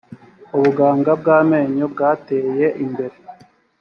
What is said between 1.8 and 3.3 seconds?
bwateye imbere